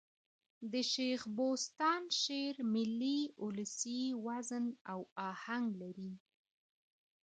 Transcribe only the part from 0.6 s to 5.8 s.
د شېخ بُستان شعر ملي اولسي وزن او آهنګ